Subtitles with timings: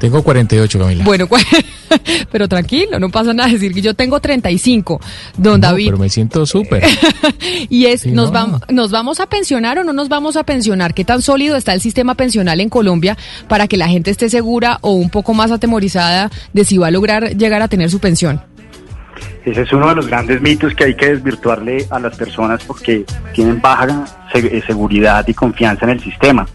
[0.00, 1.04] Tengo 48, Camila.
[1.04, 1.28] Bueno,
[2.32, 4.98] pero tranquilo, no pasa nada decir que yo tengo 35,
[5.36, 5.84] don No, David.
[5.86, 6.82] pero me siento súper.
[7.68, 8.32] Y es, Sí, ¿nos, no.
[8.32, 10.94] vamos, ¿nos vamos a pensionar o no nos vamos a pensionar?
[10.94, 13.16] ¿Qué tan sólido está el sistema pensional en Colombia
[13.48, 16.90] para que la gente esté segura o un poco más atemorizada de si va a
[16.90, 18.40] lograr llegar a tener su pensión?
[19.44, 23.04] Ese es uno de los grandes mitos que hay que desvirtuarle a las personas porque
[23.34, 26.46] tienen baja se- seguridad y confianza en el sistema.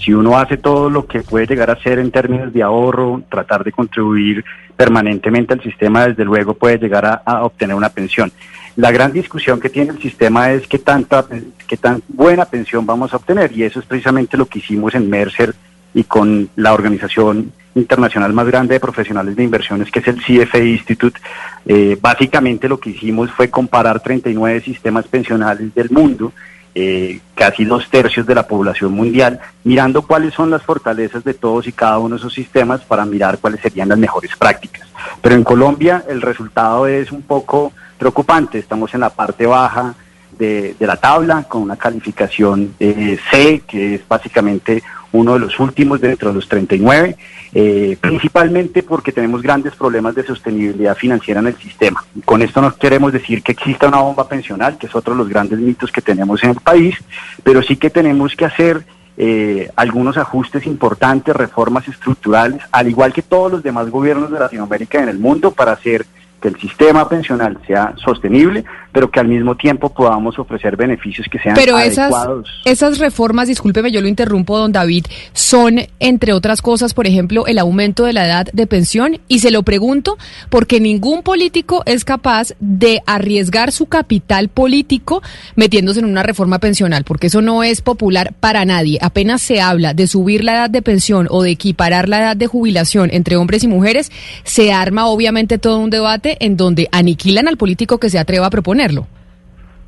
[0.00, 3.64] Si uno hace todo lo que puede llegar a hacer en términos de ahorro, tratar
[3.64, 4.44] de contribuir
[4.76, 8.32] permanentemente al sistema, desde luego puede llegar a, obtener una pensión.
[8.76, 11.26] La gran discusión que tiene el sistema es qué tanta,
[11.68, 15.10] qué tan buena pensión vamos a obtener y eso es precisamente lo que hicimos en
[15.10, 15.54] Mercer
[15.92, 20.58] y con la organización internacional más grande de profesionales de inversiones, que es el CFA
[20.58, 21.20] Institute.
[21.66, 26.32] Eh, básicamente lo que hicimos fue comparar 39 sistemas pensionales del mundo,
[26.74, 31.66] eh, casi dos tercios de la población mundial, mirando cuáles son las fortalezas de todos
[31.66, 34.88] y cada uno de esos sistemas para mirar cuáles serían las mejores prácticas.
[35.20, 39.94] Pero en Colombia el resultado es un poco preocupante, estamos en la parte baja
[40.38, 46.00] de, la tabla con una calificación eh, C, que es básicamente uno de los últimos
[46.00, 47.16] dentro de los 39,
[47.52, 52.04] eh, principalmente porque tenemos grandes problemas de sostenibilidad financiera en el sistema.
[52.24, 55.28] Con esto no queremos decir que exista una bomba pensional, que es otro de los
[55.28, 56.96] grandes mitos que tenemos en el país,
[57.42, 58.84] pero sí que tenemos que hacer
[59.16, 64.98] eh, algunos ajustes importantes, reformas estructurales, al igual que todos los demás gobiernos de Latinoamérica
[64.98, 66.06] y en el mundo, para hacer
[66.40, 71.38] que el sistema pensional sea sostenible, pero que al mismo tiempo podamos ofrecer beneficios que
[71.38, 72.62] sean Pero esas, adecuados.
[72.64, 77.58] esas reformas, discúlpeme, yo lo interrumpo, don David, son, entre otras cosas, por ejemplo, el
[77.58, 79.20] aumento de la edad de pensión.
[79.28, 80.16] Y se lo pregunto
[80.48, 85.22] porque ningún político es capaz de arriesgar su capital político
[85.56, 88.98] metiéndose en una reforma pensional, porque eso no es popular para nadie.
[89.02, 92.46] Apenas se habla de subir la edad de pensión o de equiparar la edad de
[92.46, 94.10] jubilación entre hombres y mujeres,
[94.44, 98.50] se arma obviamente todo un debate en donde aniquilan al político que se atreva a
[98.50, 99.06] proponerlo.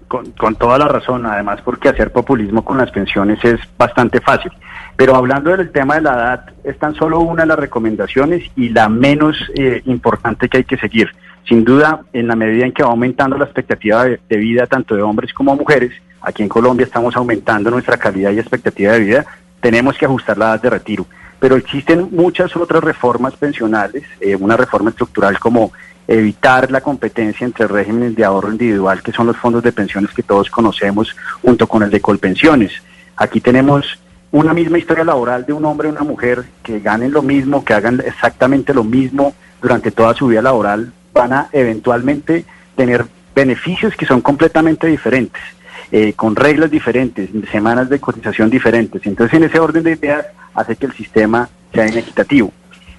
[0.08, 4.52] Con, con toda la razón, además porque hacer populismo con las pensiones es bastante fácil.
[4.96, 8.68] Pero hablando del tema de la edad, es tan solo una de las recomendaciones y
[8.68, 11.08] la menos eh, importante que hay que seguir.
[11.48, 15.02] Sin duda, en la medida en que va aumentando la expectativa de, vida tanto de
[15.02, 19.26] hombres como mujeres, aquí en Colombia estamos aumentando nuestra calidad y expectativa de vida,
[19.60, 21.06] tenemos que ajustar la edad de retiro.
[21.40, 25.72] Pero existen muchas otras reformas pensionales, eh, una reforma estructural como
[26.08, 30.22] evitar la competencia entre regímenes de ahorro individual, que son los fondos de pensiones que
[30.22, 32.72] todos conocemos, junto con el de Colpensiones.
[33.16, 33.98] Aquí tenemos
[34.32, 37.74] una misma historia laboral de un hombre y una mujer que ganen lo mismo, que
[37.74, 44.06] hagan exactamente lo mismo durante toda su vida laboral, van a eventualmente tener beneficios que
[44.06, 45.42] son completamente diferentes,
[45.90, 49.04] eh, con reglas diferentes, semanas de cotización diferentes.
[49.06, 52.52] Entonces, en ese orden de ideas, hace que el sistema sea inequitativo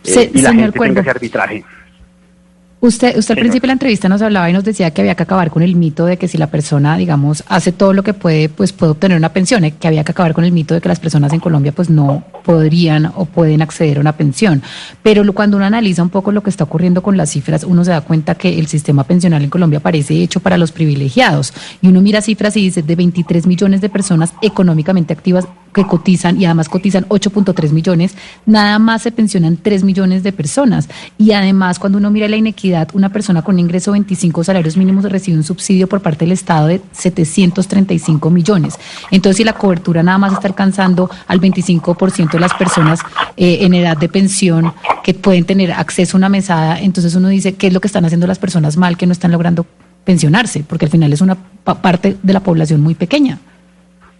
[0.03, 1.65] eh, Se- y la gente tenga ese arbitraje.
[2.83, 5.23] Usted, usted al principio de la entrevista nos hablaba y nos decía que había que
[5.23, 8.49] acabar con el mito de que si la persona, digamos, hace todo lo que puede,
[8.49, 10.89] pues puede obtener una pensión, eh, que había que acabar con el mito de que
[10.89, 14.61] las personas en Colombia pues no podrían o pueden acceder a una pensión.
[15.01, 17.91] Pero cuando uno analiza un poco lo que está ocurriendo con las cifras, uno se
[17.91, 21.53] da cuenta que el sistema pensional en Colombia parece hecho para los privilegiados.
[21.81, 26.39] Y uno mira cifras y dice de 23 millones de personas económicamente activas que cotizan
[26.39, 30.88] y además cotizan 8.3 millones, nada más se pensionan 3 millones de personas.
[31.17, 35.03] Y además, cuando uno mira la inequidad, una persona con ingreso de 25 salarios mínimos
[35.06, 38.75] recibe un subsidio por parte del Estado de 735 millones.
[39.12, 43.00] Entonces, si la cobertura nada más está alcanzando al 25% de las personas
[43.38, 47.56] eh, en edad de pensión que pueden tener acceso a una mesada, entonces uno dice,
[47.56, 49.65] ¿qué es lo que están haciendo las personas mal que no están logrando
[50.03, 50.63] pensionarse?
[50.68, 53.39] Porque al final es una pa- parte de la población muy pequeña.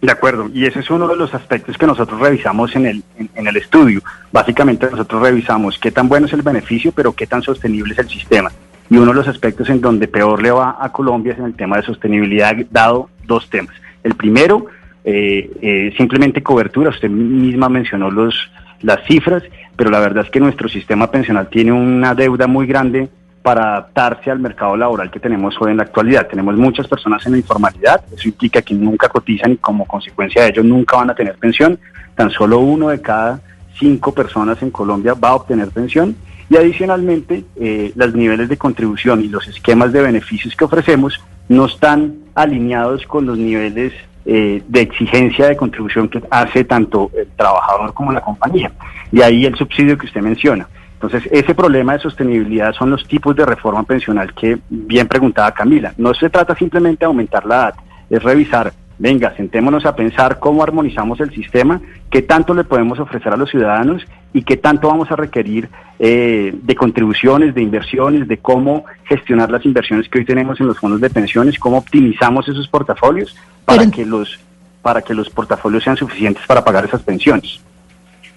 [0.04, 3.46] De acuerdo, y ese es uno de los aspectos que nosotros revisamos en el, en,
[3.46, 4.02] el estudio.
[4.30, 8.10] Básicamente nosotros revisamos qué tan bueno es el beneficio, pero qué tan sostenible es el
[8.10, 8.52] sistema.
[8.90, 11.54] Y uno de los aspectos en donde peor le va a Colombia es en el
[11.54, 13.74] tema de sostenibilidad, dado dos temas.
[14.02, 14.66] El primero,
[15.04, 18.50] eh, eh, simplemente cobertura, usted misma mencionó los,
[18.82, 19.42] las cifras,
[19.74, 23.08] pero la verdad es que nuestro sistema pensional tiene una deuda muy grande
[23.44, 26.26] para adaptarse al mercado laboral que tenemos hoy en la actualidad.
[26.26, 30.48] Tenemos muchas personas en la informalidad, eso implica que nunca cotizan y como consecuencia de
[30.48, 31.78] ello nunca van a tener pensión.
[32.14, 33.42] Tan solo uno de cada
[33.78, 36.16] cinco personas en Colombia va a obtener pensión
[36.48, 41.66] y adicionalmente eh, los niveles de contribución y los esquemas de beneficios que ofrecemos no
[41.66, 43.92] están alineados con los niveles
[44.24, 48.72] eh, de exigencia de contribución que hace tanto el trabajador como la compañía.
[49.12, 50.66] Y ahí el subsidio que usted menciona.
[51.04, 55.92] Entonces, ese problema de sostenibilidad son los tipos de reforma pensional que bien preguntaba Camila.
[55.98, 57.74] No se trata simplemente de aumentar la edad,
[58.08, 61.80] es revisar, venga, sentémonos a pensar cómo armonizamos el sistema,
[62.10, 64.02] qué tanto le podemos ofrecer a los ciudadanos
[64.32, 65.68] y qué tanto vamos a requerir
[65.98, 70.78] eh, de contribuciones, de inversiones, de cómo gestionar las inversiones que hoy tenemos en los
[70.78, 73.36] fondos de pensiones, cómo optimizamos esos portafolios
[73.66, 74.40] para Pero- que los
[74.80, 77.58] para que los portafolios sean suficientes para pagar esas pensiones.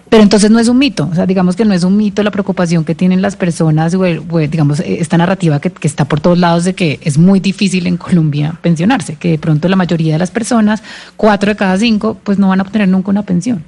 [0.10, 2.32] Pero entonces no es un mito, o sea, digamos que no es un mito la
[2.32, 6.38] preocupación que tienen las personas, o, digamos, eh, esta narrativa que, que está por todos
[6.38, 10.20] lados de que es muy difícil en Colombia pensionarse, que de pronto la mayoría de
[10.20, 10.82] las personas,
[11.18, 13.64] cuatro de cada cinco, pues no van a obtener nunca una pensión.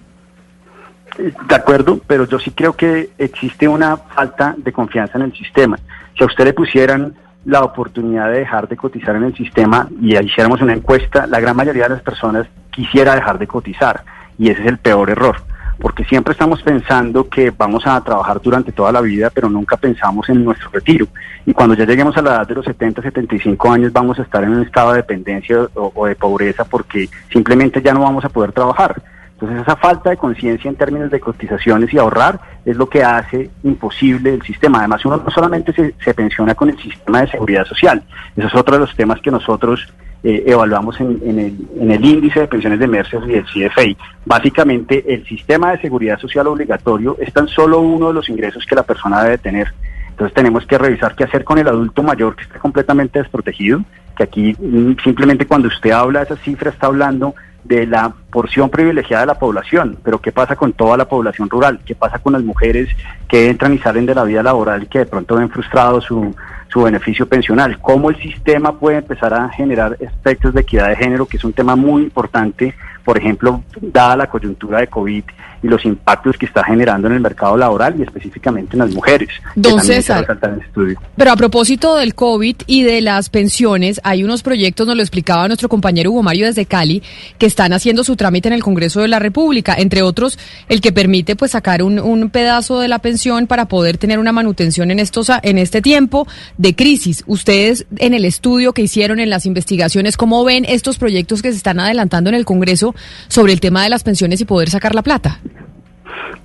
[1.17, 5.77] De acuerdo, pero yo sí creo que existe una falta de confianza en el sistema.
[6.17, 7.13] Si a usted le pusieran
[7.45, 11.55] la oportunidad de dejar de cotizar en el sistema y hiciéramos una encuesta, la gran
[11.55, 14.03] mayoría de las personas quisiera dejar de cotizar
[14.37, 15.41] y ese es el peor error,
[15.79, 20.27] porque siempre estamos pensando que vamos a trabajar durante toda la vida, pero nunca pensamos
[20.29, 21.07] en nuestro retiro.
[21.45, 24.43] Y cuando ya lleguemos a la edad de los 70, 75 años vamos a estar
[24.43, 28.29] en un estado de dependencia o, o de pobreza porque simplemente ya no vamos a
[28.29, 29.01] poder trabajar.
[29.39, 33.49] Entonces esa falta de conciencia en términos de cotizaciones y ahorrar es lo que hace
[33.63, 34.79] imposible el sistema.
[34.79, 38.03] Además, uno no solamente se, se pensiona con el sistema de seguridad social,
[38.35, 39.87] eso es otro de los temas que nosotros
[40.23, 43.97] eh, evaluamos en, en el, en el índice de pensiones de Merces y el CFI.
[44.25, 48.75] Básicamente, el sistema de seguridad social obligatorio es tan solo uno de los ingresos que
[48.75, 49.73] la persona debe tener.
[50.09, 53.81] Entonces tenemos que revisar qué hacer con el adulto mayor que está completamente desprotegido,
[54.17, 57.33] que aquí mm, simplemente cuando usted habla de esa cifra está hablando
[57.63, 61.79] de la porción privilegiada de la población, pero ¿qué pasa con toda la población rural?
[61.85, 62.89] ¿Qué pasa con las mujeres
[63.29, 66.35] que entran y salen de la vida laboral y que de pronto ven frustrado su,
[66.69, 67.79] su beneficio pensional?
[67.79, 71.53] ¿Cómo el sistema puede empezar a generar aspectos de equidad de género, que es un
[71.53, 75.23] tema muy importante, por ejemplo, dada la coyuntura de COVID
[75.61, 79.29] y los impactos que está generando en el mercado laboral y específicamente en las mujeres?
[79.55, 80.25] Don César.
[80.41, 80.99] en estudio.
[81.15, 85.47] Pero a propósito del COVID y de las pensiones, hay unos proyectos, nos lo explicaba
[85.47, 87.03] nuestro compañero Hugo Mario desde Cali,
[87.37, 90.91] que están haciendo su trámite en el Congreso de la República, entre otros el que
[90.91, 94.99] permite pues sacar un, un pedazo de la pensión para poder tener una manutención en
[94.99, 97.23] estos en este tiempo de crisis.
[97.27, 101.57] Ustedes en el estudio que hicieron en las investigaciones, ¿cómo ven estos proyectos que se
[101.57, 102.95] están adelantando en el Congreso
[103.27, 105.39] sobre el tema de las pensiones y poder sacar la plata?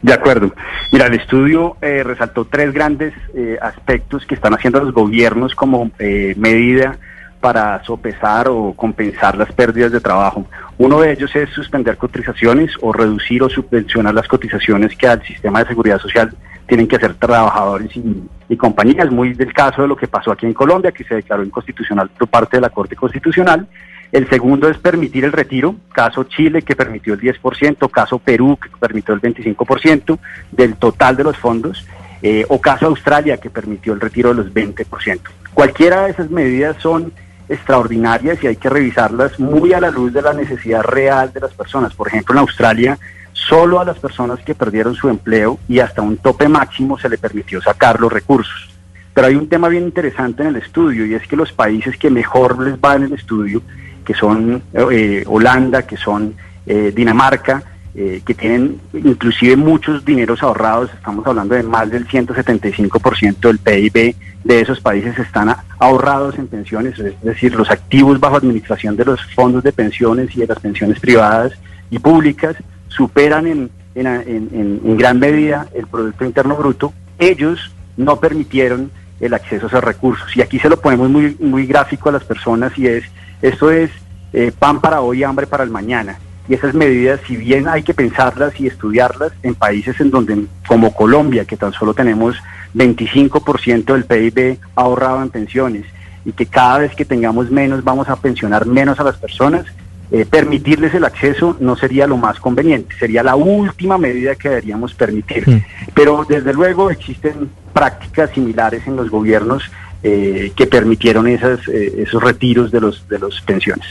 [0.03, 0.53] De acuerdo.
[0.93, 5.91] Mira, el estudio eh, resaltó tres grandes eh, aspectos que están haciendo los gobiernos como
[5.99, 6.99] eh, medida
[7.41, 10.47] para sopesar o compensar las pérdidas de trabajo.
[10.79, 15.61] Uno de ellos es suspender cotizaciones o reducir o subvencionar las cotizaciones que al sistema
[15.61, 16.35] de seguridad social
[16.67, 19.11] tienen que hacer trabajadores y, y compañías.
[19.11, 22.29] Muy del caso de lo que pasó aquí en Colombia, que se declaró inconstitucional por
[22.29, 23.67] parte de la Corte Constitucional.
[24.15, 28.69] El segundo es permitir el retiro, caso Chile que permitió el 10%, caso Perú que
[28.79, 30.21] permitió el 25%
[30.53, 31.85] del total de los fondos,
[32.23, 35.19] eh, o caso Australia que permitió el retiro de los 20%.
[35.53, 37.13] Cualquiera de esas medidas son
[37.49, 41.53] extraordinarias y hay que revisarlas muy a la luz de la necesidad real de las
[41.53, 41.93] personas.
[41.93, 42.97] Por ejemplo, en Australia,
[43.33, 47.19] solo a las personas que perdieron su empleo y hasta un tope máximo se le
[47.19, 48.71] permitió sacar los recursos.
[49.13, 52.11] Pero hay un tema bien interesante en el estudio y es que los países que
[52.11, 53.61] mejor les va en el estudio,
[54.05, 56.35] que son eh, Holanda, que son
[56.67, 57.63] eh, Dinamarca,
[57.97, 64.15] eh, que tienen inclusive muchos dineros ahorrados, estamos hablando de más del 175% del PIB
[64.45, 69.21] de esos países están ahorrados en pensiones, es decir, los activos bajo administración de los
[69.35, 71.53] fondos de pensiones y de las pensiones privadas
[71.91, 72.57] y públicas
[72.89, 76.93] superan en, en- en- en gran medida el Producto Interno Bruto.
[77.19, 80.37] Ellos no permitieron el acceso a esos recursos.
[80.37, 83.05] Y aquí se lo ponemos muy, muy gráfico a las personas y es,
[83.43, 83.91] esto es
[84.33, 86.19] eh, pan para hoy, hambre para el mañana.
[86.49, 90.95] Y esas medidas, si bien hay que pensarlas y estudiarlas en países en donde, como
[90.95, 92.37] Colombia, que tan solo tenemos
[92.75, 95.87] 25% del PIB ahorrado en pensiones
[96.25, 99.67] y que cada vez que tengamos menos vamos a pensionar menos a las personas,
[100.11, 104.95] eh, permitirles el acceso no sería lo más conveniente, sería la última medida que deberíamos
[104.95, 105.49] permitir.
[105.49, 105.63] Mm.
[105.95, 109.71] Pero desde luego existen prácticas similares en los gobiernos
[110.05, 113.87] eh, que permitieron esas, eh, esos retiros de los de los pensiones.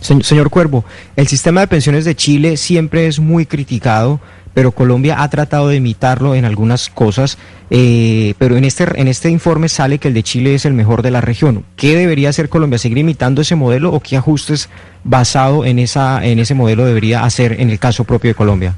[0.00, 4.18] Se- Señor Cuervo, el sistema de pensiones de Chile siempre es muy criticado,
[4.54, 7.38] pero Colombia ha tratado de imitarlo en algunas cosas,
[7.70, 11.02] eh, pero en este, en este informe sale que el de Chile es el mejor
[11.02, 11.64] de la región.
[11.76, 12.78] ¿Qué debería hacer Colombia?
[12.78, 14.68] ¿Seguir imitando ese modelo o qué ajustes
[15.04, 18.74] basado en, esa, en ese modelo debería hacer en el caso propio de Colombia?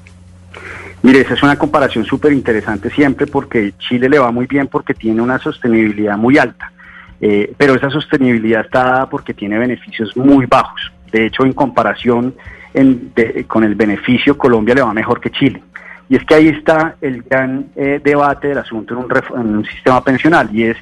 [1.05, 4.95] Mire, esa es una comparación súper interesante siempre porque Chile le va muy bien porque
[4.95, 6.73] tiene una sostenibilidad muy alta,
[7.21, 10.91] eh, pero esa sostenibilidad está dada porque tiene beneficios muy bajos.
[11.13, 12.35] De hecho, en comparación
[13.47, 15.63] con el beneficio, Colombia le va mejor que Chile.
[16.09, 19.65] Y es que ahí está el gran eh, debate del asunto en un, en un,
[19.67, 20.79] sistema pensional y es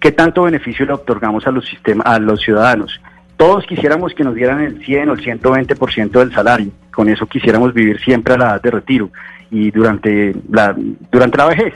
[0.00, 3.00] qué tanto beneficio le otorgamos a los, sistemas, a los ciudadanos.
[3.40, 6.72] Todos quisiéramos que nos dieran el 100 o el 120% del salario.
[6.92, 9.08] Con eso quisiéramos vivir siempre a la edad de retiro
[9.50, 10.76] y durante la,
[11.10, 11.72] durante la vejez.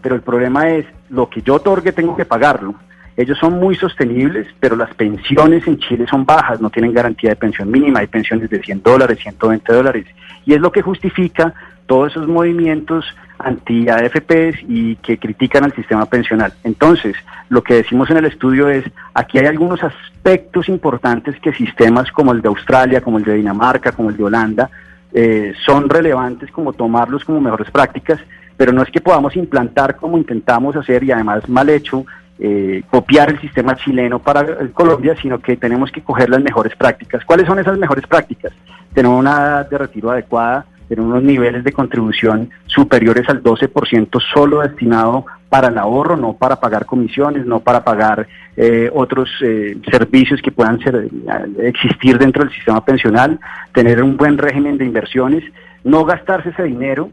[0.00, 2.76] Pero el problema es, lo que yo otorgue tengo que pagarlo.
[3.16, 7.36] Ellos son muy sostenibles, pero las pensiones en Chile son bajas, no tienen garantía de
[7.36, 10.06] pensión mínima, hay pensiones de 100 dólares, 120 dólares.
[10.46, 11.52] Y es lo que justifica
[11.86, 13.04] todos esos movimientos
[13.38, 16.52] anti-AFPs y que critican al sistema pensional.
[16.64, 17.16] Entonces,
[17.48, 22.32] lo que decimos en el estudio es, aquí hay algunos aspectos importantes que sistemas como
[22.32, 24.70] el de Australia, como el de Dinamarca, como el de Holanda,
[25.12, 28.20] eh, son relevantes como tomarlos como mejores prácticas,
[28.56, 32.04] pero no es que podamos implantar como intentamos hacer y además mal hecho,
[32.40, 37.24] eh, copiar el sistema chileno para Colombia, sino que tenemos que coger las mejores prácticas.
[37.24, 38.52] ¿Cuáles son esas mejores prácticas?
[38.92, 44.60] Tener una edad de retiro adecuada, tener unos niveles de contribución superiores al 12% solo
[44.60, 48.26] destinado para el ahorro, no para pagar comisiones, no para pagar
[48.56, 53.38] eh, otros eh, servicios que puedan ser, eh, existir dentro del sistema pensional,
[53.72, 55.44] tener un buen régimen de inversiones,
[55.84, 57.10] no gastarse ese dinero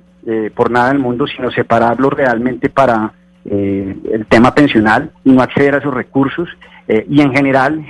[0.56, 3.12] por nada del mundo, sino separarlo realmente para
[3.46, 6.50] el tema pensional y no acceder a esos recursos
[6.88, 7.86] y en general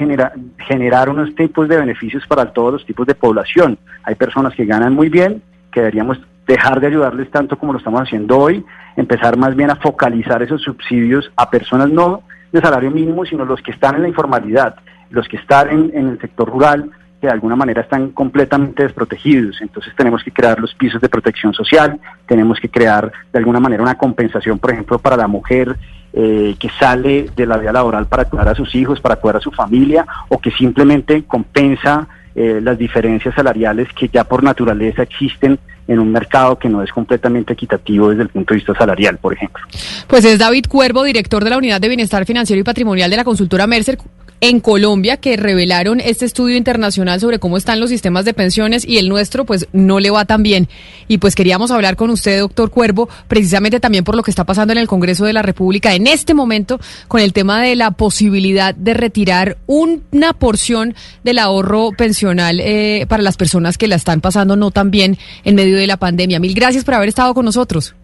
[0.67, 3.77] generar unos tipos de beneficios para todos los tipos de población.
[4.03, 5.41] Hay personas que ganan muy bien,
[5.75, 6.17] que deberíamos
[6.47, 8.63] dejar de ayudarles tanto como lo estamos haciendo hoy,
[8.95, 13.61] empezar más bien a focalizar esos subsidios a personas no de salario mínimo, sino los
[13.61, 14.75] que están en la informalidad,
[15.09, 19.59] los que están en, el sector rural, que de alguna manera están completamente desprotegidos.
[19.59, 23.83] Entonces tenemos que crear los pisos de protección social, tenemos que crear de alguna manera
[23.83, 25.75] una compensación, por ejemplo, para la mujer
[26.13, 29.41] eh, que sale de la vida laboral para cuidar a sus hijos, para cuidar a
[29.41, 35.57] su familia, o que simplemente compensa eh, las diferencias salariales que ya por naturaleza existen
[35.87, 39.33] en un mercado que no es completamente equitativo desde el punto de vista salarial, por
[39.33, 39.63] ejemplo.
[40.07, 43.23] Pues es David Cuervo, director de la Unidad de Bienestar Financiero y Patrimonial de la
[43.23, 43.97] consultora Mercer
[44.41, 48.97] en Colombia que revelaron este estudio internacional sobre cómo están los sistemas de pensiones y
[48.97, 50.67] el nuestro pues no le va tan bien.
[51.07, 54.73] Y pues queríamos hablar con usted, doctor Cuervo, precisamente también por lo que está pasando
[54.73, 58.75] en el Congreso de la República en este momento con el tema de la posibilidad
[58.75, 64.55] de retirar una porción del ahorro pensional eh, para las personas que la están pasando
[64.55, 66.39] no tan bien en medio de la pandemia.
[66.39, 67.95] Mil gracias por haber estado con nosotros.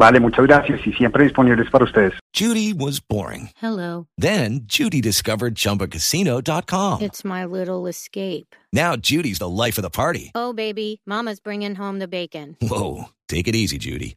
[0.00, 2.14] Vale, muchas gracias y siempre disponibles para ustedes.
[2.32, 3.50] Judy was boring.
[3.60, 4.06] Hello.
[4.16, 7.02] Then Judy discovered chumbacasino.com.
[7.02, 8.56] It's my little escape.
[8.72, 10.30] Now Judy's the life of the party.
[10.34, 12.56] Oh, baby, mama's bringing home the bacon.
[12.62, 14.16] Whoa, take it easy, Judy.